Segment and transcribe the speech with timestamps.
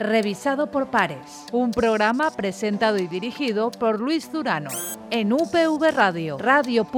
[0.00, 1.46] revisado por pares.
[1.52, 4.70] Un programa presentado y dirigido por Luis Durano
[5.10, 6.90] en UPV Radio, radio.upv.es.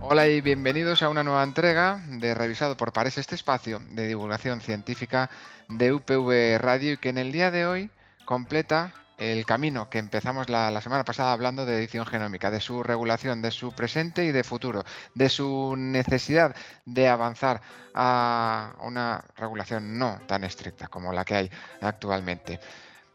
[0.00, 4.62] Hola y bienvenidos a una nueva entrega de Revisado por Pares, este espacio de divulgación
[4.62, 5.28] científica
[5.68, 7.90] de UPV Radio y que en el día de hoy
[8.24, 13.42] completa el camino que empezamos la, semana pasada hablando de edición genómica, de su regulación,
[13.42, 16.54] de su presente y de futuro, de su necesidad
[16.84, 17.60] de avanzar
[17.94, 21.50] a una regulación no tan estricta como la que hay
[21.80, 22.60] actualmente.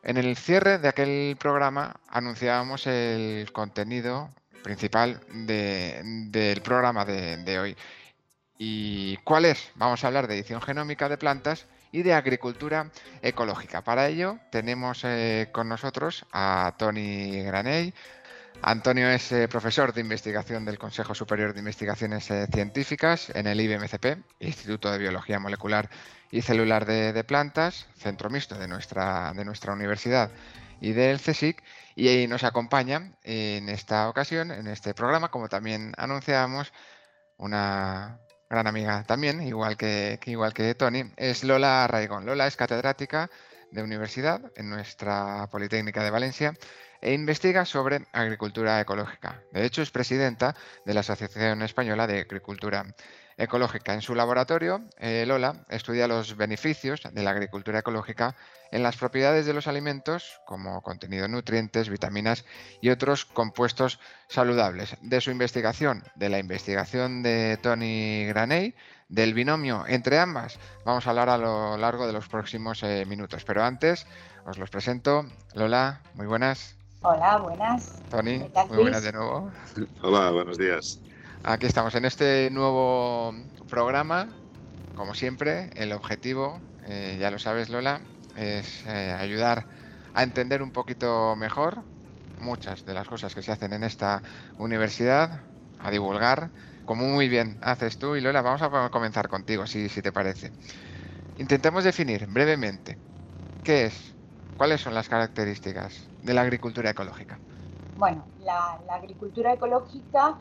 [0.03, 4.29] En el cierre de aquel programa anunciábamos el contenido
[4.61, 7.77] principal del programa de, de hoy.
[8.57, 9.71] ¿Y cuál es?
[9.75, 12.89] Vamos a hablar de edición genómica de plantas y de agricultura
[13.21, 13.83] ecológica.
[13.83, 17.93] Para ello tenemos eh, con nosotros a Tony Graney.
[18.63, 23.61] Antonio es eh, profesor de investigación del Consejo Superior de Investigaciones eh, Científicas en el
[23.61, 25.87] IBMCP, Instituto de Biología Molecular
[26.31, 30.31] y Celular de, Plantas, centro mixto de nuestra, de nuestra universidad
[30.81, 31.61] y del CSIC,
[31.95, 36.73] y nos acompaña en esta ocasión, en este programa, como también anunciábamos,
[37.37, 38.19] una
[38.53, 42.27] gran amiga también, igual que, igual que Tony, es Lola Raigón.
[42.27, 43.31] Lola es catedrática
[43.71, 46.53] de universidad en nuestra Politécnica de Valencia
[47.03, 49.43] e investiga sobre agricultura ecológica.
[49.51, 52.85] De hecho, es presidenta de la Asociación Española de Agricultura
[53.35, 53.93] ecológica.
[53.93, 58.37] En su laboratorio, eh, Lola estudia los beneficios de la agricultura ecológica
[58.71, 62.45] en las propiedades de los alimentos, como contenido de nutrientes, vitaminas
[62.79, 64.95] y otros compuestos saludables.
[65.01, 68.75] De su investigación, de la investigación de Tony Graney,
[69.09, 73.43] del binomio entre ambas, vamos a hablar a lo largo de los próximos eh, minutos.
[73.43, 74.07] Pero antes,
[74.45, 75.25] os los presento.
[75.53, 76.82] Lola, muy buenas.
[77.05, 78.01] Hola, buenas.
[78.09, 78.37] Tony,
[78.69, 79.51] muy buenas de nuevo.
[80.01, 81.01] Hola, buenos días.
[81.43, 83.33] Aquí estamos en este nuevo
[83.67, 84.29] programa.
[84.95, 87.99] Como siempre, el objetivo, eh, ya lo sabes Lola,
[88.37, 89.67] es eh, ayudar
[90.13, 91.83] a entender un poquito mejor
[92.39, 94.23] muchas de las cosas que se hacen en esta
[94.57, 95.43] universidad,
[95.79, 96.51] a divulgar,
[96.85, 98.15] como muy bien haces tú.
[98.15, 100.51] Y Lola, vamos a comenzar contigo, si, si te parece.
[101.37, 102.97] Intentemos definir brevemente
[103.61, 104.13] qué es,
[104.57, 107.39] cuáles son las características de la agricultura ecológica.
[107.97, 110.37] Bueno, la agricultura ecológica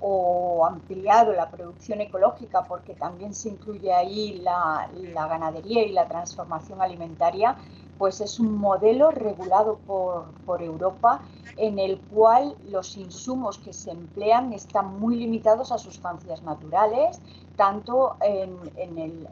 [0.00, 6.80] o ampliado la producción ecológica, porque también se incluye ahí la, ganadería y la transformación
[6.80, 7.56] alimentaria,
[7.98, 11.20] pues es un modelo regulado por, Europa
[11.56, 17.20] en el cual los insumos que se emplean están muy limitados a sustancias naturales,
[17.56, 19.28] tanto en, el,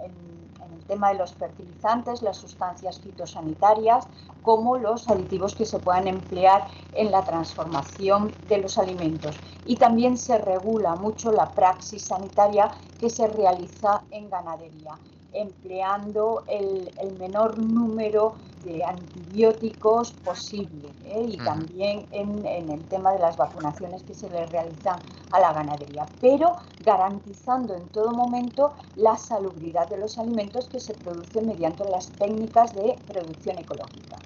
[0.88, 4.06] tema de los fertilizantes, las sustancias fitosanitarias,
[4.42, 9.36] como los aditivos que se puedan emplear en la transformación de los alimentos.
[9.66, 14.98] Y también se regula mucho la praxis sanitaria que se realiza en ganadería
[15.32, 18.34] empleando el, menor número
[18.68, 21.26] de antibióticos posible ¿eh?
[21.28, 26.06] y también en, el tema de las vacunaciones que se le realizan a la ganadería,
[26.20, 32.10] pero garantizando en todo momento la salubridad de los alimentos que se producen mediante las
[32.12, 34.16] técnicas de producción ecológica.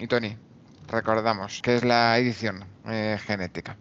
[0.00, 0.36] Y Tony,
[0.88, 3.76] recordamos, ¿qué es la edición eh, genética?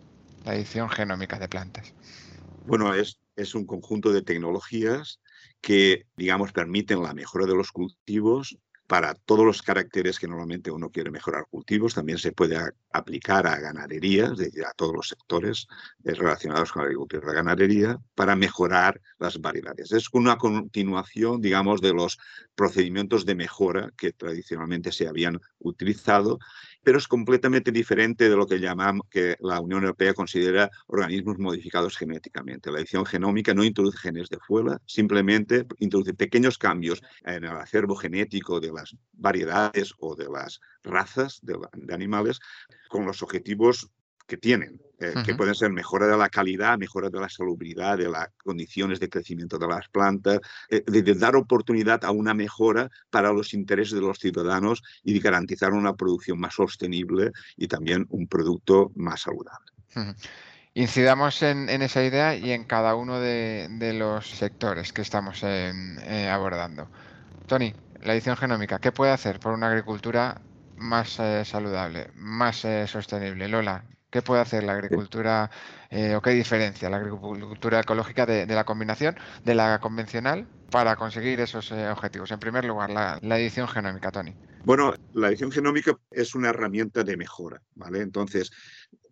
[0.46, 1.94] La edición genómica de plantas.
[2.66, 5.20] Bueno, es, es un conjunto de tecnologías
[5.60, 8.58] que, digamos, permiten la mejora de los cultivos
[8.92, 11.94] para todos los caracteres que normalmente uno quiere mejorar cultivos.
[11.94, 12.60] También se puede
[12.92, 15.66] aplicar a ganadería, es decir, a todos los sectores
[16.04, 19.94] eh, relacionados con la agricultura y la ganadería, para mejorar las variedades.
[19.94, 22.20] Es una continuación, digamos, de los
[22.54, 26.40] procedimientos de mejora que tradicionalmente se habían utilizado
[26.84, 31.98] pero es completamente diferente de lo que llamamos, que la Unión Europea considera organismos modificados
[31.98, 32.72] genéticamente.
[32.72, 37.96] La edición genómica no introduce genes de fuera, simplemente introduce pequeños cambios en el acervo
[37.96, 42.40] genético de las variedades o de las razas de, de animales
[42.90, 43.90] con los objetivos
[44.32, 48.08] que tienen, eh, que pueden ser mejora de la calidad, mejora de la salubridad, de
[48.08, 50.40] las condiciones de crecimiento de las plantas,
[50.70, 55.20] eh, de, dar oportunidad a una mejora para los intereses de los ciudadanos y de
[55.20, 59.70] garantizar una producción más sostenible y también un producto más saludable.
[60.76, 66.88] Incidamos en, esa idea y en cada uno de, los sectores que estamos eh, abordando.
[67.48, 70.40] Tony, la edición genómica, ¿qué puede hacer por una agricultura
[70.78, 73.50] más saludable, más sostenible?
[73.50, 75.50] Lola, ¿Qué puede hacer la agricultura
[75.90, 79.16] eh, o qué diferencia la agricultura ecológica de, la combinación,
[79.46, 82.30] de la convencional, para conseguir esos eh, objetivos?
[82.32, 84.36] En primer lugar, la, edición genómica, Tony.
[84.66, 88.02] Bueno, la edición genómica es una herramienta de mejora, ¿vale?
[88.02, 88.52] Entonces,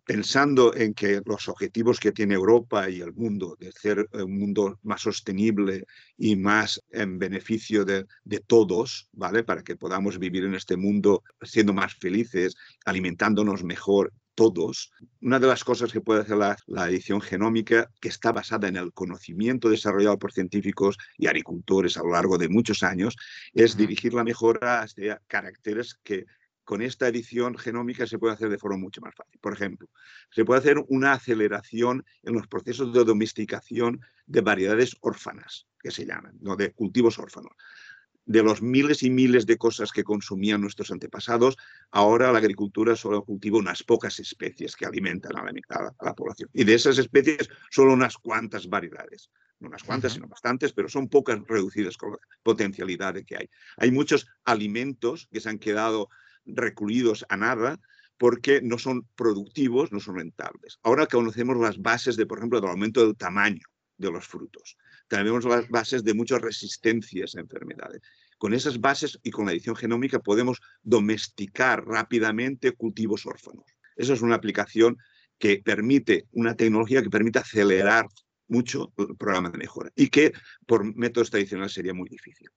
[0.04, 4.78] pensando en que los objetivos que tiene Europa y el mundo, de ser un mundo
[4.82, 5.86] más sostenible
[6.18, 8.06] y más en beneficio de,
[8.46, 9.44] todos, ¿vale?
[9.44, 12.54] Para que podamos vivir en este mundo siendo más felices,
[12.84, 14.92] alimentándonos mejor todos.
[15.20, 18.92] Una de las cosas que puede hacer la, edición genómica, que está basada en el
[18.92, 23.16] conocimiento desarrollado por científicos y agricultores a lo largo de muchos años,
[23.52, 26.26] es dirigir la mejora hacia caracteres que
[26.64, 29.40] con esta edición genómica se puede hacer de forma mucho más fácil.
[29.40, 29.88] Por ejemplo,
[30.30, 36.06] se puede hacer una aceleración en los procesos de domesticación de variedades órfanas, que se
[36.06, 36.54] llaman, ¿no?
[36.54, 37.52] de cultivos órfanos.
[38.26, 41.56] De los miles y miles de cosas que consumían nuestros antepasados,
[41.90, 45.44] ahora la agricultura solo cultiva unas pocas especies que alimentan a
[46.04, 46.50] la, población.
[46.52, 49.30] Y de esas especies, solo unas cuantas variedades
[49.60, 53.50] no unas cuantas, sino bastantes, pero son pocas reducidas con la potencialidad que hay.
[53.76, 56.08] Hay muchos alimentos que se han quedado
[56.46, 57.78] recluidos a nada
[58.16, 60.78] porque no son productivos, no son rentables.
[60.82, 64.76] Ahora conocemos las bases, de, por ejemplo, del aumento del tamaño de los frutos.
[65.10, 68.00] Tenemos las bases de muchas resistencias a enfermedades.
[68.38, 73.64] Con esas bases y con la edición genómica podemos domesticar rápidamente cultivos órfanos.
[73.96, 74.98] Esa es una aplicación
[75.36, 78.06] que permite, una tecnología que permite acelerar
[78.46, 80.32] mucho el programa de mejora y que
[80.64, 82.48] por métodos tradicionales sería muy difícil.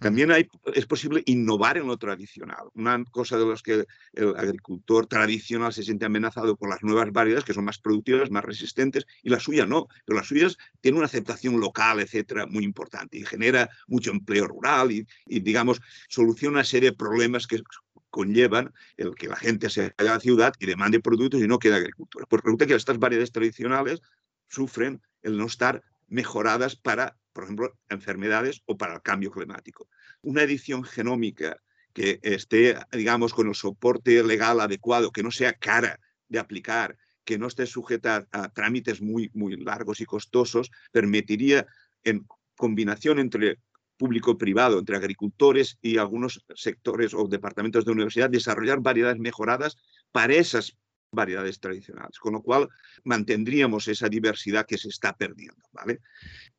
[0.00, 2.70] También hay, es posible innovar en lo tradicional.
[2.74, 7.44] Una cosa de las que el agricultor tradicional se siente amenazado con las nuevas variedades,
[7.44, 9.88] que son más productivas, más resistentes, y la suya no.
[10.06, 14.90] Pero las suyas tienen una aceptación local, etcétera, muy importante y genera mucho empleo rural
[14.90, 17.62] y, digamos, soluciona una serie de problemas que
[18.08, 21.58] conllevan el que la gente se vaya a la ciudad y demande productos y no
[21.58, 22.24] quede agricultura.
[22.26, 24.00] Pues resulta que estas variedades tradicionales
[24.48, 29.88] sufren el no estar mejoradas para por ejemplo, enfermedades o para el cambio climático.
[30.22, 31.56] Una edición genómica
[31.92, 35.98] que esté, digamos, con el soporte legal adecuado, que no sea cara
[36.28, 41.66] de aplicar, que no esté sujeta a, trámites muy, muy largos y costosos, permitiría,
[42.04, 43.58] en combinación entre
[43.96, 49.76] público-privado, entre agricultores y algunos sectores o departamentos de universidad, desarrollar variedades mejoradas
[50.10, 50.76] para esas
[51.12, 52.68] variedades tradicionales, con lo cual
[53.04, 55.62] mantendríamos esa diversidad que se está perdiendo.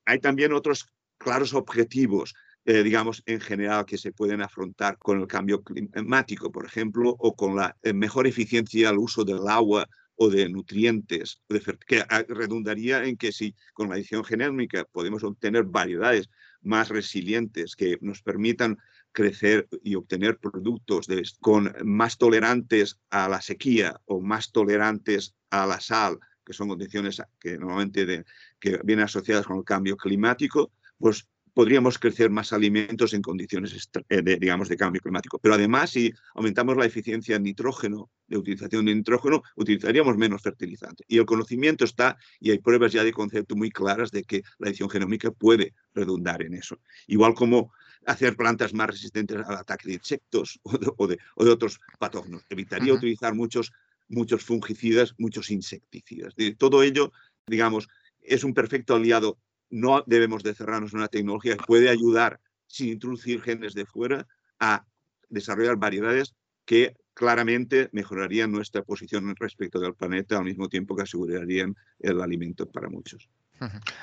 [0.05, 0.87] Hay también otros
[1.17, 2.33] claros objetivos,
[2.65, 7.35] eh, digamos, en general que se pueden afrontar con el cambio climático, por ejemplo, o
[7.35, 11.41] con la eh, mejor eficiencia al uso del agua o de nutrientes,
[11.87, 16.29] que ah, redundaría en que si con la edición genómica podemos obtener variedades
[16.61, 18.77] más resilientes que nos permitan
[19.11, 21.07] crecer y obtener productos
[21.39, 27.21] con más tolerantes a la sequía o más tolerantes a la sal, que son condiciones
[27.39, 28.25] que normalmente
[28.59, 34.21] que vienen asociadas con el cambio climático, pues podríamos crecer más alimentos en condiciones eh,
[34.21, 35.39] de, digamos, de cambio climático.
[35.39, 41.03] Pero además, si aumentamos la eficiencia de nitrógeno, de utilización de nitrógeno, utilizaríamos menos fertilizante.
[41.07, 44.69] Y el conocimiento está, y hay pruebas ya de concepto muy claras de que la
[44.69, 46.79] edición genómica puede redundar en eso.
[47.07, 47.73] Igual como
[48.05, 50.59] hacer plantas más resistentes al ataque de insectos
[50.97, 52.43] o de, otros patógenos.
[52.49, 53.71] Evitaría utilizar muchos,
[54.07, 56.33] muchos fungicidas, muchos insecticidas.
[56.57, 57.11] todo ello,
[57.47, 57.87] digamos,
[58.21, 59.37] es un perfecto aliado
[59.71, 64.27] no debemos de cerrarnos en una tecnología que puede ayudar, sin introducir genes de fuera,
[64.59, 64.85] a
[65.29, 71.75] desarrollar variedades que claramente mejorarían nuestra posición respecto del planeta al mismo tiempo que asegurarían
[71.99, 73.29] el alimento para muchos.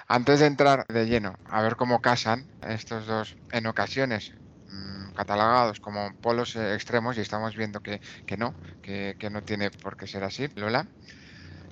[0.07, 4.33] Antes de entrar de lleno a ver cómo casan estos dos en ocasiones
[4.67, 8.01] mm, catalogados como polos eh, extremos y estamos viendo que,
[8.37, 10.87] no, que, que, no tiene por qué ser así, Lola.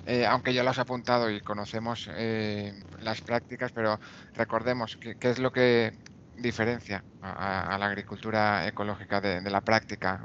[0.05, 3.99] Eh, aunque ya lo has apuntado y conocemos eh, las prácticas, pero
[4.33, 5.91] recordemos qué es lo que
[6.37, 10.21] diferencia a, la agricultura ecológica de, la práctica,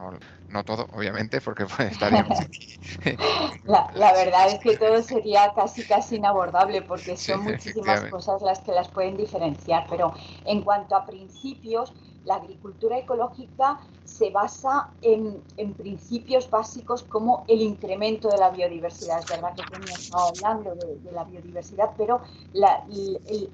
[0.48, 3.16] no todo, obviamente, porque pues, estaríamos aquí.
[3.64, 8.60] La, la, verdad es que todo sería casi casi inabordable, porque son muchísimas cosas las
[8.60, 10.14] que las pueden diferenciar, pero
[10.44, 11.92] en cuanto a principios,
[12.24, 15.42] la agricultura ecológica se basa en,
[15.76, 19.20] principios básicos como el incremento de la biodiversidad.
[19.20, 22.20] Es verdad que hemos hablando de, la biodiversidad, pero
[22.52, 22.84] la,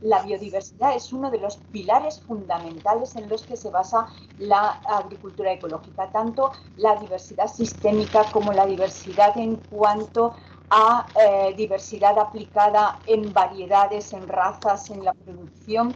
[0.02, 4.06] la, biodiversidad es uno de los pilares fundamentales en los que se basa
[4.38, 10.34] la agricultura ecológica, tanto la diversidad sistémica como la diversidad en cuanto
[10.70, 15.94] a eh, diversidad aplicada en variedades, en razas, en la producción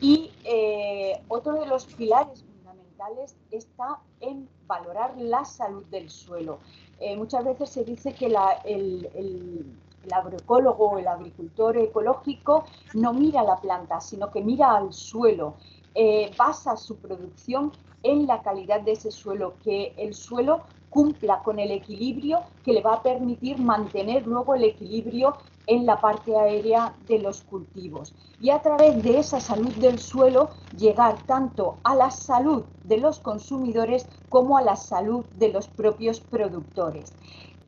[0.00, 6.58] y eh, otro de los pilares fundamentales está en valorar la salud del suelo.
[7.00, 9.72] Eh, muchas veces se dice que el,
[10.10, 12.64] agroecólogo o el agricultor ecológico
[12.94, 15.54] no mira la planta, sino que mira al suelo.
[15.94, 21.58] Eh, basa su producción en la calidad de ese suelo, que el suelo cumpla con
[21.58, 25.36] el equilibrio que le va a permitir mantener luego el equilibrio
[25.68, 30.48] en la parte aérea de los cultivos y a través de esa salud del suelo
[30.76, 36.20] llegar tanto a la salud de los consumidores como a la salud de los propios
[36.20, 37.12] productores.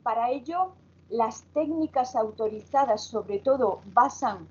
[0.01, 0.73] Para ello,
[1.09, 4.47] las técnicas autorizadas sobre todo basan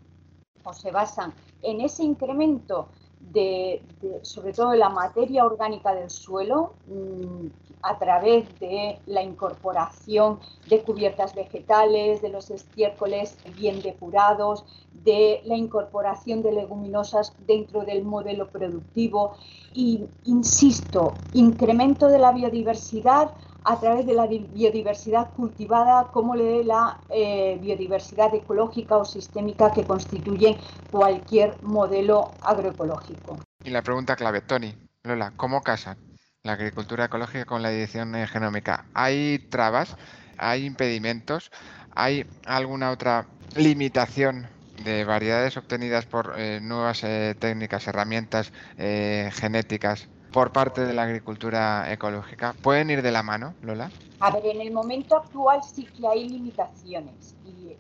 [0.63, 2.87] o se basan en ese incremento
[3.33, 3.83] de,
[4.23, 7.47] sobre todo de la materia orgánica del suelo mm,
[7.83, 15.57] a través de la incorporación de cubiertas vegetales, de los estiércoles bien depurados, de la
[15.57, 19.33] incorporación de leguminosas dentro del modelo productivo.
[19.73, 23.31] Y, insisto, incremento de la biodiversidad
[23.65, 29.85] a través de la biodiversidad cultivada como de la eh, biodiversidad ecológica o sistémica que
[29.85, 30.57] constituyen
[30.91, 33.39] cualquier modelo agroecológico.
[33.63, 35.99] Y la pregunta clave, Tony, Lola, ¿cómo casan
[36.43, 38.87] la agricultura ecológica con la edición genómica?
[38.95, 39.97] ¿Hay trabas?
[40.39, 41.51] ¿Hay impedimentos?
[41.95, 43.27] ¿Hay alguna otra
[43.57, 44.49] limitación
[44.85, 51.93] de variedades obtenidas por eh, nuevas eh, técnicas, herramientas genéticas por parte de la agricultura
[51.93, 52.55] ecológica?
[52.63, 53.91] ¿Pueden ir de la mano, Lola?
[54.21, 57.77] A ver, en el momento actual sí que hay limitaciones y,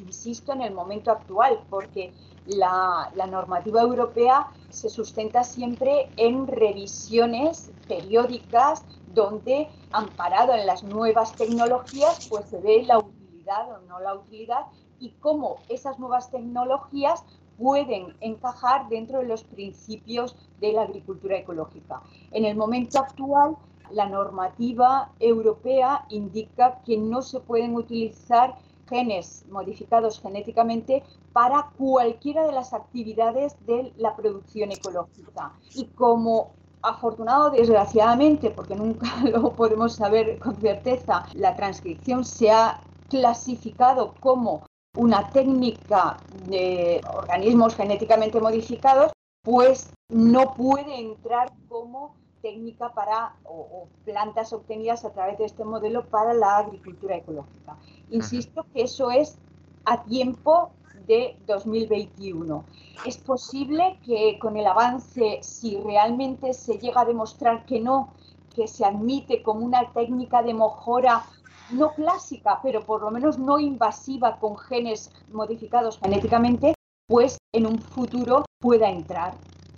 [0.00, 2.12] insisto en el momento actual porque
[2.46, 8.82] la, la, normativa europea se sustenta siempre en revisiones periódicas
[9.14, 14.66] donde, amparado en las nuevas tecnologías, pues se ve la utilidad o no la utilidad
[15.00, 17.24] y cómo esas nuevas tecnologías
[17.60, 22.02] pueden encajar dentro de los principios de la agricultura ecológica.
[22.32, 23.56] En el momento actual,
[23.90, 28.56] la normativa europea indica que no se pueden utilizar
[28.88, 35.52] genes modificados genéticamente para cualquiera de las actividades de la producción ecológica.
[35.74, 36.52] Y como
[36.82, 44.62] afortunado desgraciadamente, porque nunca lo podemos saber con certeza, la transcripción se ha clasificado como
[44.96, 46.16] una técnica
[46.46, 55.10] de organismos genéticamente modificados, pues no puede entrar como técnica para o, plantas obtenidas a
[55.10, 57.76] través de este modelo para la agricultura ecológica.
[58.10, 59.38] Insisto que eso es
[59.84, 60.70] a tiempo
[61.06, 62.64] de 2021.
[63.06, 68.12] Es posible que con el avance, si realmente se llega a demostrar que no,
[68.54, 71.24] que se admite como una técnica de mejora
[71.72, 76.74] no clásica, pero por lo menos no invasiva con genes modificados genéticamente,
[77.06, 79.34] pues en un futuro pueda entrar.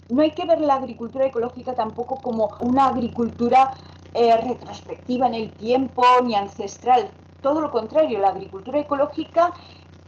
[0.08, 3.74] No hay que ver la agricultura ecológica tampoco como una agricultura
[4.14, 7.10] eh, retrospectiva en el tiempo ni ancestral.
[7.40, 9.52] Todo lo contrario, la agricultura ecológica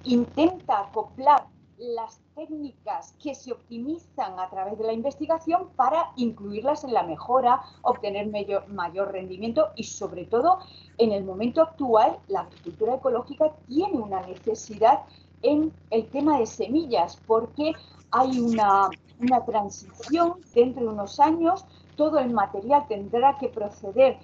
[0.04, 1.46] intenta acoplar
[1.78, 7.62] las técnicas que se optimizan a través de la investigación para incluirlas en la mejora,
[7.82, 8.28] obtener
[8.68, 10.58] mayor, rendimiento y sobre todo
[10.98, 15.02] en el momento actual la agricultura ecológica tiene una necesidad
[15.42, 17.72] en el tema de semillas porque
[18.10, 18.88] hay una,
[19.20, 21.66] una transición dentro de unos años,
[21.96, 24.18] todo el material tendrá que proceder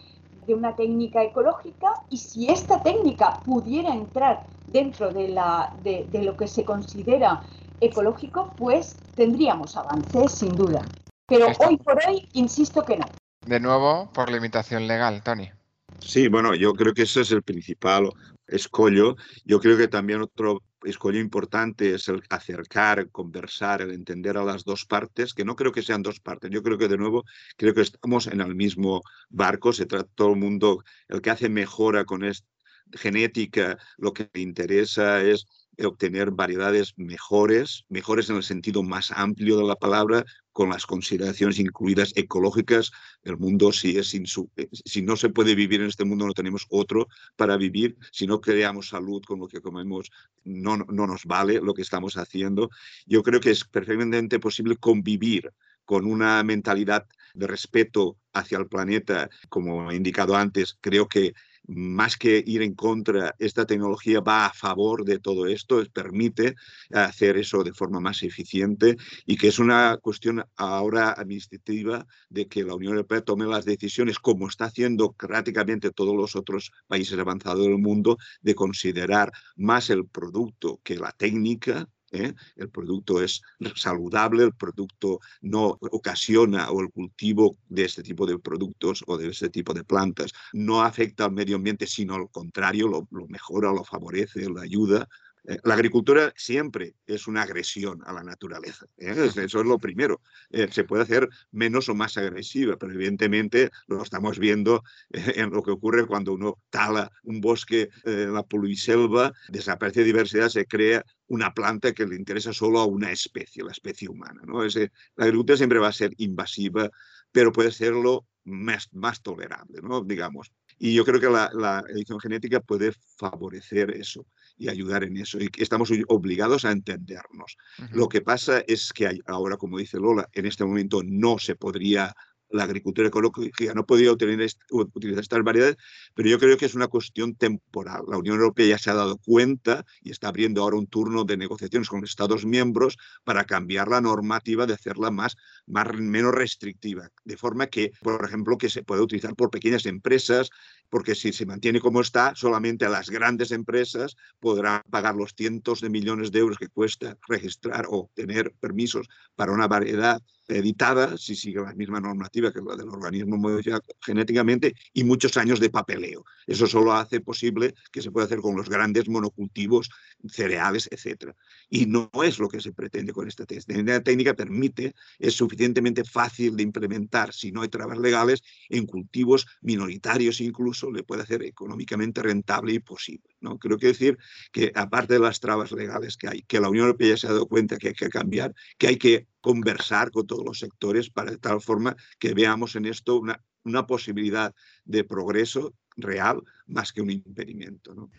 [0.46, 6.22] de una técnica ecológica y si esta técnica pudiera entrar dentro de, la, de, de
[6.22, 7.42] lo que se considera
[7.80, 10.84] ecológico, pues tendríamos avances sin duda.
[11.26, 13.06] Pero hoy por hoy, insisto que no.
[13.46, 15.50] De nuevo, por limitación legal, Tony.
[15.98, 18.10] Sí, bueno, yo creo que ese es el principal
[18.46, 19.16] escollo.
[19.44, 24.64] Yo creo que también otro escollo importante es el acercar, conversar, el entender a las
[24.64, 26.50] dos partes, que no creo que sean dos partes.
[26.50, 27.24] Yo creo que de nuevo,
[27.56, 31.48] creo que estamos en el mismo barco, se trata todo el mundo, el que hace
[31.48, 32.46] mejora con esta
[32.92, 35.46] genética, lo que le interesa es
[35.86, 41.58] obtener variedades mejores, mejores en el sentido más amplio de la palabra, con las consideraciones
[41.58, 42.90] incluidas ecológicas.
[43.22, 46.66] El mundo, si, es eh, si no se puede vivir en este mundo, no tenemos
[46.68, 47.96] otro para vivir.
[48.12, 50.10] Si no creamos salud con lo que comemos,
[50.44, 52.70] no, no nos vale lo que estamos haciendo.
[53.06, 55.50] Yo creo que es perfectamente posible convivir
[55.84, 61.32] con una mentalidad de respeto hacia el planeta, como he indicado antes, creo que
[61.70, 66.56] más que ir en contra, esta tecnología va a favor de todo esto, permite
[66.92, 72.64] hacer eso de forma más eficiente y que es una cuestión ahora administrativa de que
[72.64, 77.62] la Unión Europea tome las decisiones, como está haciendo prácticamente todos los otros países avanzados
[77.62, 82.34] del mundo, de considerar más el producto que la técnica ¿eh?
[82.56, 83.42] el producto es
[83.74, 89.28] saludable, el producto no ocasiona o el cultivo de este tipo de productos o de
[89.28, 93.84] este tipo de plantas no afecta al medio ambiente, sino al contrario, lo, mejora, lo
[93.84, 95.08] favorece, lo ayuda
[95.44, 98.86] la agricultura siempre es una agresión a la naturaleza.
[98.98, 99.14] ¿eh?
[99.36, 100.20] Eso es lo primero.
[100.50, 105.62] Eh, se puede hacer menos o más agresiva, pero evidentemente lo estamos viendo en lo
[105.62, 111.54] que ocurre cuando uno tala un bosque en la poliselva, desaparece diversidad, se crea una
[111.54, 114.42] planta que le interesa solo a una especie, la especie humana.
[114.44, 114.62] ¿no?
[114.64, 116.90] la agricultura siempre va a ser invasiva,
[117.32, 120.02] pero puede serlo más, más tolerable, ¿no?
[120.02, 120.52] digamos.
[120.78, 124.26] Y yo creo que la, la, edición genética puede favorecer eso
[124.60, 125.40] y ayudar en eso.
[125.40, 127.56] Y estamos obligados a entendernos.
[127.92, 131.56] Lo que pasa es que hay, ahora, como dice Lola, en este momento no se
[131.56, 132.14] podría
[132.50, 135.76] la agricultura ecológica no podía utilizar estas variedades,
[136.14, 138.02] pero yo creo que es una cuestión temporal.
[138.08, 141.36] La Unión Europea ya se ha dado cuenta y está abriendo ahora un turno de
[141.36, 147.36] negociaciones con Estados miembros para cambiar la normativa de hacerla más, más menos restrictiva, de
[147.36, 150.50] forma que, por ejemplo, que se pueda utilizar por pequeñas empresas,
[150.88, 155.80] porque si se mantiene como está, solamente a las grandes empresas podrán pagar los cientos
[155.80, 160.20] de millones de euros que cuesta registrar o tener permisos para una variedad
[160.58, 165.60] editada, si sigue la misma normativa que la del organismo modificado genéticamente, y muchos años
[165.60, 166.24] de papeleo.
[166.46, 169.90] Eso solo hace posible que se pueda hacer con los grandes monocultivos,
[170.28, 171.32] cereales, etc.
[171.68, 173.92] Y no es lo que se pretende con esta técnica.
[173.92, 179.46] La técnica permite, es suficientemente fácil de implementar si no hay trabas legales en cultivos
[179.62, 183.36] minoritarios incluso, le puede hacer económicamente rentable y posible.
[183.40, 183.58] ¿no?
[183.58, 184.18] Creo que decir
[184.52, 187.32] que aparte de las trabas legales que hay, que la Unión Europea ya se ha
[187.32, 191.30] dado cuenta que hay que cambiar, que hay que conversar con todos los sectores para
[191.30, 194.54] de tal forma que veamos en esto una, una posibilidad
[194.84, 197.94] de progreso real más que un impedimento.
[197.94, 198.10] ¿no?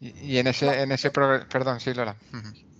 [0.00, 2.16] y, en ese, en ese perdón, sí, Lola.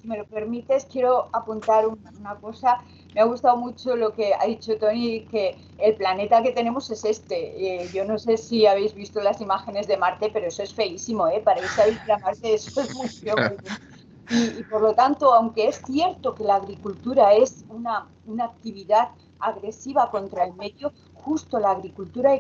[0.01, 2.81] Si me lo permites, quiero apuntar una, cosa.
[3.15, 7.05] Me ha gustado mucho lo que ha dicho Tony, que el planeta que tenemos es
[7.05, 7.83] este.
[7.83, 11.27] Eh, yo no sé si habéis visto las imágenes de Marte, pero eso es feísimo,
[11.29, 11.41] ¿eh?
[11.45, 13.35] Para irse a vivir a Marte, eso es muy feo.
[14.31, 20.11] Y, por lo tanto, aunque es cierto que la agricultura es una, una actividad agresiva
[20.11, 22.35] contra el medio, justo la agricultura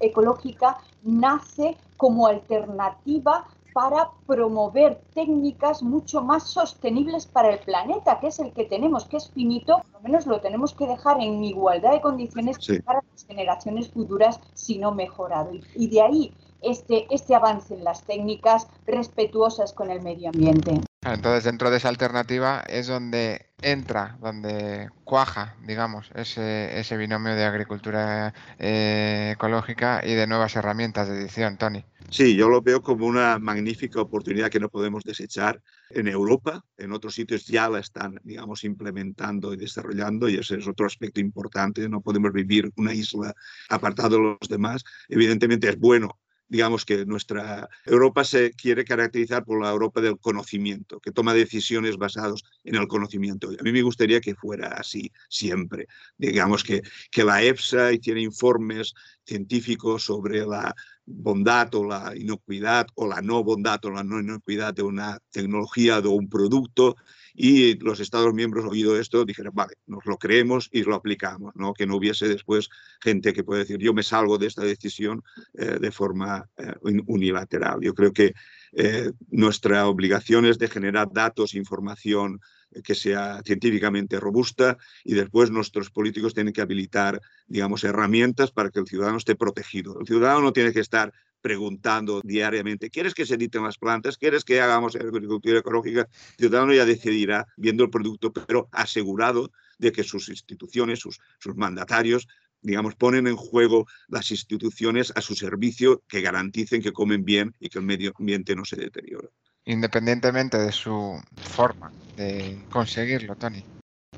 [0.00, 8.38] ecológica nace como alternativa para promover técnicas mucho más sostenibles para el planeta, que es
[8.38, 11.92] el que tenemos, que es finito, por lo menos lo tenemos que dejar en igualdad
[11.92, 15.52] de condiciones para las generaciones futuras, si no mejorado.
[15.74, 20.80] Y, de ahí este, este avance en las técnicas respetuosas con el medio ambiente.
[21.04, 27.44] Entonces, dentro de esa alternativa es donde entra, donde cuaja, digamos, ese, ese binomio de
[27.44, 31.84] agricultura eh, ecológica y de nuevas herramientas de edición, Tony.
[32.08, 35.60] Sí, yo lo veo como una magnífica oportunidad que no podemos desechar
[35.90, 36.64] en Europa.
[36.76, 41.20] En otros sitios ya la están, digamos, implementando y desarrollando y ese es otro aspecto
[41.20, 41.88] importante.
[41.88, 43.34] No podemos vivir una isla
[43.70, 44.84] apartado de los demás.
[45.08, 46.18] Evidentemente es bueno
[46.52, 51.96] digamos que nuestra Europa se quiere caracterizar por la Europa del conocimiento, que toma decisiones
[51.96, 53.48] basadas en el conocimiento.
[53.58, 55.86] A mí me gustaría que fuera así siempre.
[56.18, 58.92] Digamos que, que la EFSA tiene informes
[59.24, 60.74] científicos sobre la
[61.06, 65.98] bondad o la inocuidad o la no bondad o la no inocuidad de una tecnología
[65.98, 66.96] o de un producto
[67.34, 71.72] y los Estados miembros, oído esto, dijeron, vale, nos lo creemos y lo aplicamos, ¿no?
[71.72, 72.68] que no hubiese después
[73.00, 75.22] gente que puede decir, yo me salgo de esta decisión
[75.54, 76.74] eh, de forma eh,
[77.06, 77.80] unilateral.
[77.80, 78.34] Yo creo que
[78.72, 82.40] eh, nuestra obligación es de generar datos, información
[82.84, 88.80] que sea científicamente robusta y después nuestros políticos tienen que habilitar, digamos, herramientas para que
[88.80, 90.00] el ciudadano esté protegido.
[90.00, 94.16] El ciudadano no tiene que estar preguntando diariamente, ¿quieres que se editen las plantas?
[94.16, 96.08] ¿Quieres que hagamos agricultura ecológica?
[96.38, 101.56] El ciudadano ya decidirá viendo el producto, pero asegurado de que sus instituciones, sus, sus
[101.56, 102.28] mandatarios,
[102.62, 107.68] digamos, ponen en juego las instituciones a su servicio que garanticen que comen bien y
[107.68, 109.28] que el medio ambiente no se deteriora.
[109.64, 113.64] Independientemente de su forma de conseguirlo, Tony.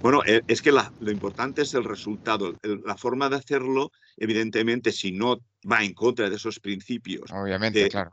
[0.00, 2.54] Bueno, e, es que lo importante es el resultado.
[2.62, 5.38] La forma de hacerlo, evidentemente, si no
[5.70, 7.30] va en contra de esos principios.
[7.32, 8.12] Obviamente, claro.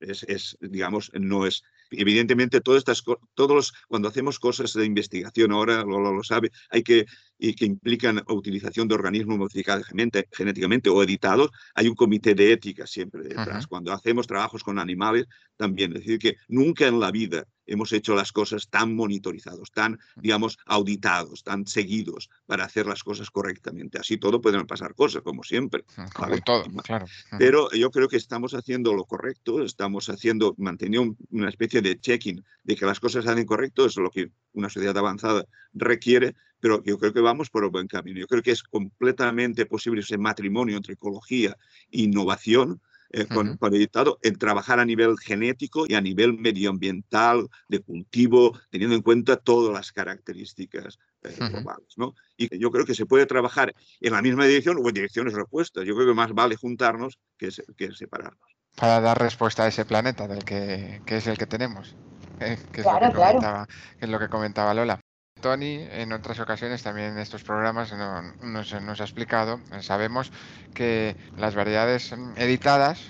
[0.00, 1.62] Es, digamos, no es.
[1.90, 3.02] Evidentemente, todas estas,
[3.34, 7.06] todos cuando hacemos cosas de investigación, ahora lo, lo, sabe, hay que,
[7.42, 9.86] y que implican utilización de organismos modificados
[10.30, 13.66] genéticamente o editados, hay un comité de ética siempre detrás.
[13.66, 15.26] Cuando hacemos trabajos con animales,
[15.56, 15.92] también.
[15.92, 20.58] Es decir, que nunca en la vida hemos hecho las cosas tan monitorizados, tan, digamos,
[20.66, 23.98] auditados, tan seguidos para hacer las cosas correctamente.
[23.98, 25.84] Así todo pueden pasar cosas, como siempre.
[26.14, 27.06] Como todo, claro.
[27.38, 32.44] Pero yo creo que estamos haciendo lo correcto, estamos haciendo, manteniendo una especie de checking
[32.64, 36.82] de que las cosas se hacen correcto, es lo que una sociedad avanzada requiere, pero
[36.84, 38.20] yo creo que vamos por el buen camino.
[38.20, 41.56] Yo creo que es completamente posible ese matrimonio entre ecología
[41.90, 42.80] e innovación
[43.12, 48.94] eh, con, editado en trabajar a nivel genético y a nivel medioambiental, de cultivo, teniendo
[48.94, 51.94] en cuenta todas las características eh, globales.
[51.96, 52.14] ¿no?
[52.36, 55.84] Y yo creo que se puede trabajar en la misma dirección o en direcciones opuestas.
[55.84, 58.38] Yo creo que más vale juntarnos que, que separarnos.
[58.76, 61.96] Para dar respuesta a ese planeta del que, que es el que tenemos.
[62.38, 63.66] Eh, que, es lo que comentaba,
[63.98, 64.99] que es lo que comentaba Lola.
[65.40, 67.92] Tony en otras ocasiones también en estos programas
[68.40, 70.30] nos, ha explicado, sabemos
[70.74, 73.00] que las variedades editadas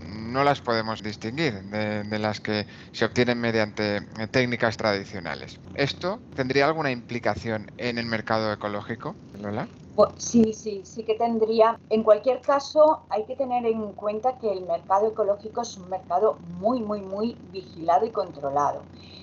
[0.00, 5.58] no las podemos distinguir de, las que se obtienen mediante técnicas tradicionales.
[5.74, 9.68] ¿Esto tendría alguna implicación en el mercado ecológico, Lola?
[10.16, 11.76] Sí, sí, sí que tendría.
[11.90, 16.36] En cualquier caso, hay que tener en cuenta que el mercado ecológico es un mercado
[16.60, 18.82] muy, muy, muy vigilado y controlado.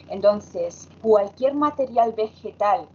[0.09, 2.89] Entonces, cualquier material vegetal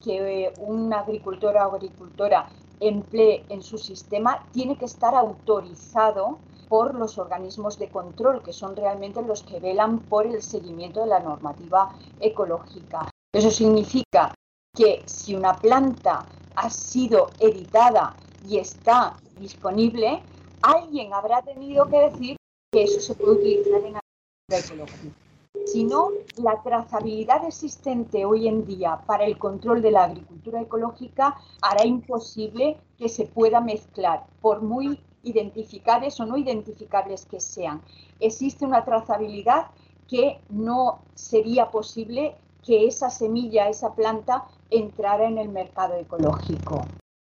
[0.00, 2.48] que un agricultor o agricultora
[2.80, 6.38] emplee en su sistema tiene que estar autorizado
[6.68, 11.06] por los organismos de control, que son realmente los que velan por el seguimiento de
[11.06, 11.90] la normativa
[12.20, 13.08] ecológica.
[13.32, 14.34] Eso significa
[14.74, 18.16] que si una planta ha sido editada
[18.48, 20.22] y está disponible,
[20.62, 22.36] alguien habrá tenido que decir
[22.72, 25.30] que eso se puede utilizar en agricultura ecológica
[25.66, 31.84] sino la trazabilidad existente hoy en día para el control de la agricultura ecológica hará
[31.84, 37.82] imposible que se pueda mezclar, por muy identificables o no identificables que sean.
[38.20, 39.66] Existe una trazabilidad
[40.08, 46.84] que no sería posible que esa semilla, esa planta, entrara en el mercado ecológico.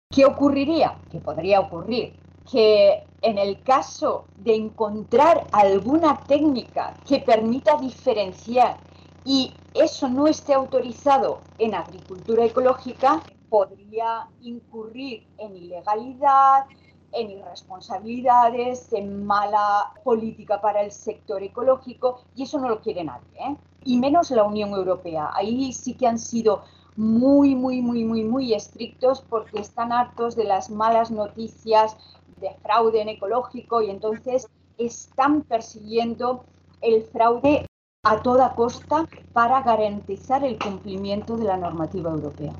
[0.09, 0.97] ¿Qué ocurriría?
[1.11, 2.13] ¿Qué podría ocurrir?
[2.49, 8.77] que en el caso de encontrar alguna técnica que permita diferenciar
[9.25, 16.65] y eso no esté autorizado en agricultura ecológica, podría incurrir en ilegalidad,
[17.13, 23.39] en irresponsabilidades, en mala política para el sector ecológico y eso no lo quiere nadie,
[23.39, 23.55] ¿eh?
[23.85, 25.31] y menos la Unión Europea.
[25.33, 26.63] Ahí sí que han sido
[26.95, 31.95] muy, muy, muy, muy, muy estrictos porque están hartos de las malas noticias
[32.39, 36.45] de fraude en ecológico y entonces están persiguiendo
[36.81, 37.65] el fraude
[38.03, 42.53] a toda costa para garantizar el cumplimiento de la normativa europea.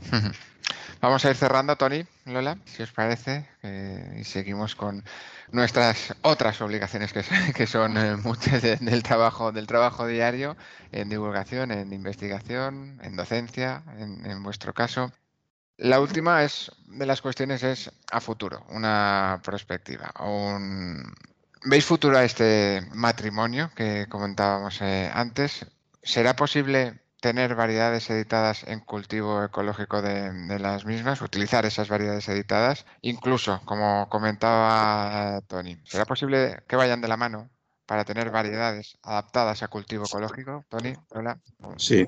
[1.04, 5.04] Vamos a ir cerrando, Tony, Lola, si os parece, eh, y seguimos con
[5.52, 10.56] nuestras otras obligaciones que, son eh, muchas del trabajo del trabajo diario
[10.92, 15.12] en divulgación, en investigación, en docencia, en vuestro caso.
[15.76, 20.10] La última es de las cuestiones es a futuro, una perspectiva.
[21.66, 25.66] ¿Veis futuro a este matrimonio que comentábamos eh, antes?
[26.02, 32.84] ¿Será posible tener variedades editadas en cultivo ecológico de, las mismas, utilizar esas variedades editadas,
[33.00, 37.48] incluso, como comentaba Tony, ¿será posible que vayan de la mano
[37.86, 40.66] para tener variedades adaptadas a cultivo ecológico?
[40.68, 41.40] Tony, hola.
[41.78, 42.06] Sí,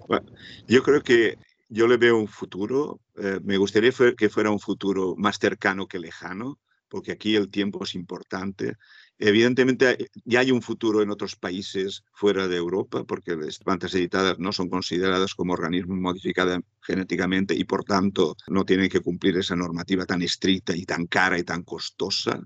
[0.67, 1.39] yo creo que
[1.71, 5.99] yo le veo un futuro, eh, me gustaría que fuera un futuro más cercano que
[5.99, 6.59] lejano,
[6.91, 8.75] porque aquí el tiempo es importante.
[9.19, 14.39] Evidentemente ya hay un futuro en otros países fuera de Europa, porque las plantas editadas
[14.39, 19.57] no son consideradas como organismos modificados genéticamente y por tanto no tienen que cumplir esa
[19.57, 22.41] normativa tan estricta y tan cara y tan costosa.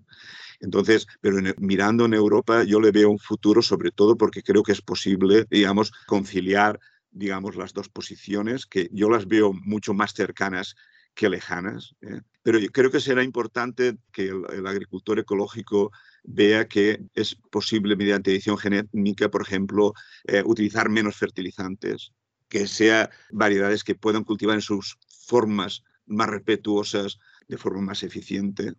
[0.60, 4.72] Entonces, pero mirando en Europa, yo le veo un futuro sobre todo porque creo que
[4.72, 6.78] es posible, digamos, conciliar
[7.10, 10.76] digamos, las dos posiciones, que yo las veo mucho más cercanas
[11.14, 11.94] que lejanas.
[12.02, 12.20] ¿eh?
[12.42, 18.30] Pero yo creo que será importante que el, agricultor ecológico vea que es posible mediante
[18.30, 19.92] edición genética, por ejemplo,
[20.24, 22.12] eh, utilizar menos fertilizantes,
[22.48, 28.74] que sea variedades que puedan cultivar en sus formas más respetuosas de forma más eficiente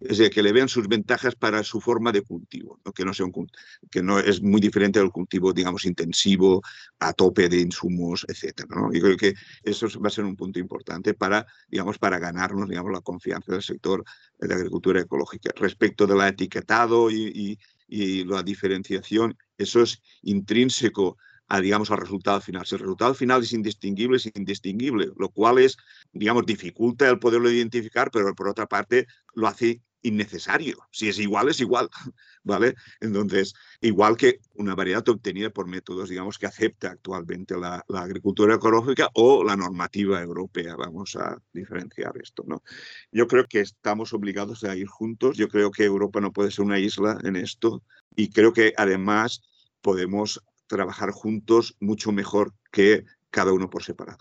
[0.00, 2.92] es decir, que le vean sus ventajas para su forma de cultivo, ¿no?
[2.92, 3.50] Que, no sea un,
[3.90, 6.62] que no es muy diferente del cultivo, digamos, intensivo,
[6.98, 8.66] a tope de insumos, etc.
[8.68, 8.90] ¿no?
[8.92, 12.92] Y creo que eso va a ser un punto importante para, digamos, para ganarnos digamos,
[12.92, 14.04] la confianza del sector
[14.38, 15.50] de agricultura ecológica.
[15.56, 21.16] Respecto del etiquetado y, y la diferenciación, eso es intrínseco
[21.48, 22.66] a, digamos, al resultado final.
[22.66, 25.76] Si el resultado final es indistinguible, es indistinguible, lo cual es,
[26.12, 30.78] digamos, dificulta el poderlo identificar, pero por otra parte lo hace innecesario.
[30.92, 31.88] Si es igual, es igual,
[32.44, 32.74] ¿vale?
[33.00, 39.10] Entonces, igual que una variedad obtenida por métodos, digamos, que acepta actualmente la, agricultura ecológica
[39.14, 40.76] o la normativa europea.
[40.76, 42.62] Vamos a diferenciar esto, ¿no?
[43.10, 45.36] Yo creo que estamos obligados a ir juntos.
[45.36, 47.82] Yo creo que Europa no puede ser una isla en esto
[48.14, 49.42] y creo que además
[49.80, 54.18] podemos trabajar juntos mucho mejor que cada uno por separado.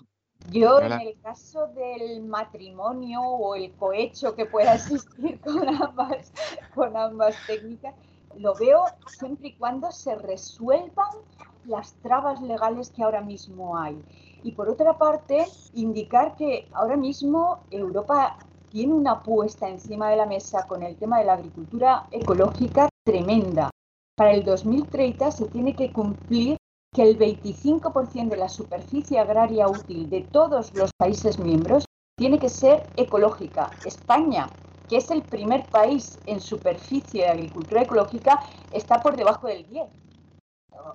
[0.52, 6.32] Yo en el caso del matrimonio o el cohecho que pueda existir con ambas,
[6.74, 7.96] con ambas técnicas,
[8.38, 11.10] lo veo siempre y cuando se resuelvan
[11.66, 14.00] las trabas legales que ahora mismo hay.
[14.44, 18.38] Y por otra parte, indicar que ahora mismo Europa
[18.72, 23.72] tiene una puesta encima de la mesa con el tema de la agricultura ecológica tremenda.
[24.18, 26.58] Para el 2030 se tiene que cumplir
[26.94, 31.84] que el 25% de la superficie agraria útil de todos los países miembros
[32.18, 33.72] tiene que ser ecológica.
[33.86, 34.48] España,
[34.88, 38.40] que es el primer país en superficie de agricultura ecológica,
[38.72, 39.90] está por debajo del 10.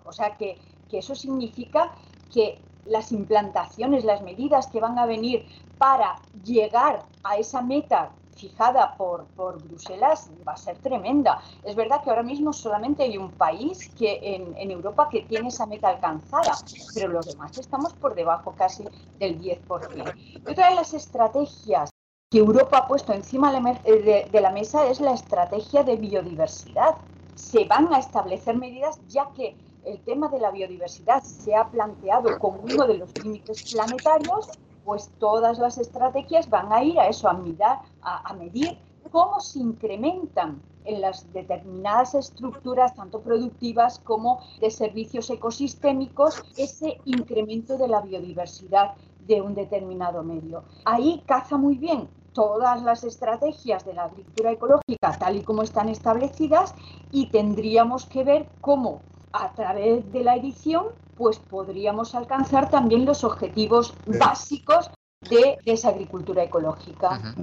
[0.04, 1.92] O sea que, que eso significa
[2.32, 5.44] que las implantaciones, las medidas que van a venir
[5.76, 11.40] para llegar a esa meta fijada por, por, Bruselas va a ser tremenda.
[11.64, 15.48] Es verdad que ahora mismo solamente hay un país que en, en, Europa que tiene
[15.48, 16.52] esa meta alcanzada,
[16.94, 18.84] pero los demás estamos por debajo casi
[19.18, 20.14] del 10%.
[20.16, 21.90] Y otra de las estrategias
[22.30, 26.96] que Europa ha puesto encima de, de la mesa es la estrategia de biodiversidad.
[27.34, 32.38] Se van a establecer medidas ya que el tema de la biodiversidad se ha planteado
[32.38, 34.50] como uno de los límites planetarios,
[34.90, 38.76] pues todas las estrategias van a ir a eso, a, mirar, a, medir
[39.12, 47.78] cómo se incrementan en las determinadas estructuras, tanto productivas como de servicios ecosistémicos, ese incremento
[47.78, 48.94] de la biodiversidad
[49.28, 50.64] de un determinado medio.
[50.84, 55.88] Ahí caza muy bien todas las estrategias de la agricultura ecológica tal y como están
[55.88, 56.74] establecidas
[57.12, 60.86] y tendríamos que ver cómo a través de la edición,
[61.20, 64.90] pues podríamos alcanzar también los objetivos básicos
[65.28, 67.34] de, esa agricultura ecológica.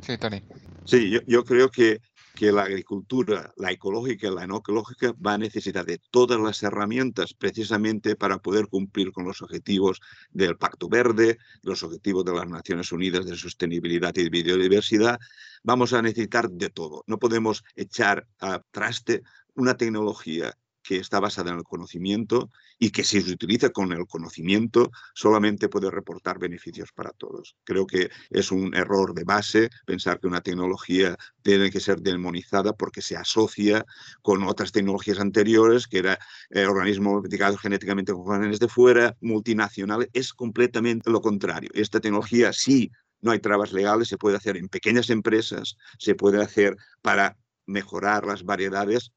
[0.00, 0.42] Sí, Tony.
[0.86, 2.00] Sí, yo, yo creo que,
[2.34, 6.62] que, la agricultura, la ecológica y la no ecológica, va a necesitar de todas las
[6.62, 12.48] herramientas precisamente para poder cumplir con los objetivos del Pacto Verde, los objetivos de las
[12.48, 15.18] Naciones Unidas de sostenibilidad y biodiversidad.
[15.62, 17.04] Vamos a necesitar de todo.
[17.06, 23.02] No podemos echar a traste una tecnología que está basada en el conocimiento y que
[23.02, 27.56] si se utiliza con el conocimiento solamente puede reportar beneficios para todos.
[27.64, 32.72] Creo que es un error de base pensar que una tecnología tiene que ser demonizada
[32.72, 33.84] porque se asocia
[34.22, 36.18] con otras tecnologías anteriores, que era
[36.50, 40.08] eh, organismos modificados genéticamente con genes de fuera, multinacionales.
[40.12, 41.70] Es completamente lo contrario.
[41.74, 46.40] Esta tecnología sí no hay trabas legales, se puede hacer en pequeñas empresas, se puede
[46.40, 49.10] hacer para mejorar las variedades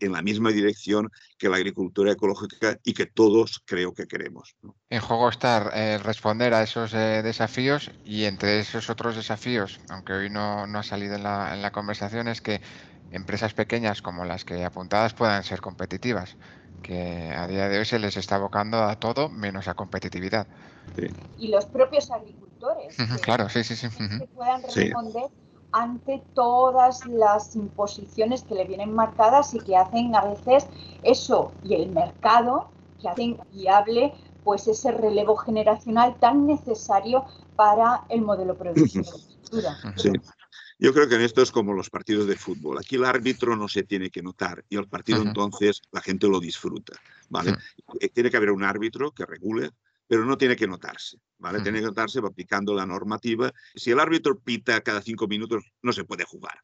[0.00, 4.56] en la misma dirección que la agricultura ecológica y que todos creo que queremos.
[4.90, 10.14] En juego está eh, responder a esos eh, desafíos y entre esos otros desafíos, aunque
[10.14, 12.60] hoy no, no ha salido en la, en la, conversación, es que
[13.10, 16.36] empresas pequeñas como las que apuntadas puedan ser competitivas,
[16.82, 20.46] que a día de hoy se les está abocando a todo menos a competitividad.
[20.96, 21.06] Sí.
[21.38, 22.96] Y los propios agricultores.
[23.20, 23.88] claro, sí, sí, sí.
[23.90, 25.24] Que puedan responder.
[25.28, 30.66] Sí ante todas las imposiciones que le vienen marcadas y que hacen a veces
[31.02, 37.24] eso y el mercado que hacen viable pues ese relevo generacional tan necesario
[37.56, 39.10] para el modelo productivo
[39.96, 40.10] Sí.
[40.78, 42.78] Yo creo que en esto es como los partidos de fútbol.
[42.78, 46.38] Aquí el árbitro no se tiene que notar y el partido entonces la gente lo
[46.38, 46.92] disfruta.
[47.28, 47.56] ¿vale?
[48.00, 49.70] Eh, tiene que haber un árbitro que regule,
[50.08, 51.60] pero no tiene que notarse, ¿vale?
[51.60, 53.52] Tiene que notarse aplicando la normativa.
[53.74, 56.58] Si el árbitro pita cada cinco minutos, no se puede jugar,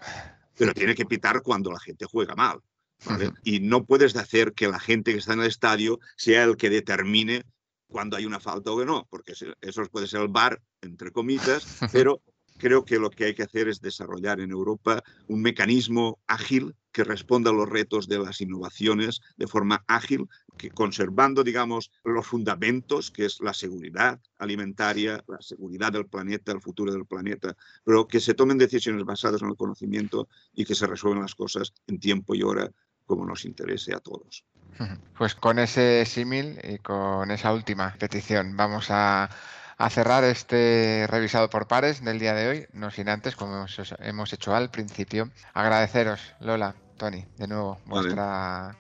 [0.57, 2.61] pero tiene que pitar cuando la gente juega mal.
[3.05, 3.33] ¿vale?
[3.45, 6.71] Y no puedes hacer que la gente que está en el estadio sea el que
[6.71, 7.45] determine
[7.87, 12.23] cuando hay una falta o no, porque eso puede ser el bar, entre comillas, pero
[12.59, 17.05] creo que lo que hay que hacer es desarrollar en Europa un mecanismo ágil que
[17.05, 23.11] responda a los retos de las innovaciones de forma ágil, que conservando, digamos, los fundamentos,
[23.11, 28.21] que es la seguridad alimentaria, la seguridad del planeta, el futuro del planeta, pero que
[28.21, 32.35] se tomen decisiones basadas en el conocimiento y que se resuelvan las cosas en tiempo
[32.35, 32.71] y hora
[33.07, 34.45] como nos interese a todos.
[35.17, 39.31] Pues con ese símil y con esa última petición vamos a
[39.77, 43.67] a cerrar este revisado por pares del día de hoy, no sin antes, como
[43.99, 48.77] hemos hecho al principio, agradeceros, Lola, Tony, de nuevo, vuestra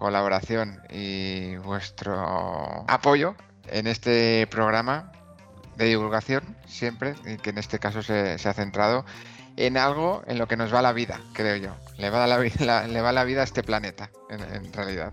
[0.00, 3.36] colaboración y vuestro apoyo
[3.68, 5.12] en este programa
[5.76, 9.04] de divulgación, siempre, y que en este caso se, ha centrado
[9.56, 11.70] en algo en lo que nos va la vida, creo yo.
[11.98, 12.38] Le va la,
[12.88, 15.12] le va la vida a este planeta, en realidad.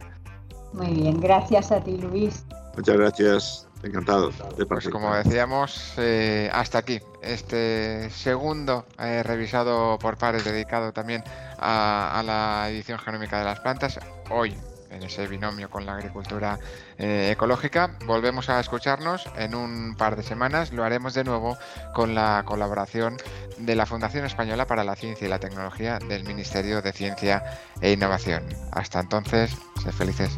[0.73, 2.45] Muy bien, gracias a ti, Luis.
[2.75, 3.67] Muchas gracias.
[3.83, 10.91] Encantado de Pues como decíamos, eh, hasta aquí este segundo eh, revisado por pares dedicado
[10.93, 11.23] también
[11.59, 13.99] a, la edición genómica de las plantas.
[14.31, 14.55] Hoy
[14.89, 16.59] en ese binomio con la agricultura
[16.97, 17.97] eh, ecológica.
[18.05, 20.71] Volvemos a escucharnos en un par de semanas.
[20.71, 21.57] Lo haremos de nuevo
[21.93, 23.17] con la colaboración
[23.57, 27.43] de la Fundación Española para la Ciencia y la Tecnología del Ministerio de Ciencia
[27.81, 28.43] e Innovación.
[28.71, 29.51] Hasta entonces,
[29.83, 30.37] sed felices.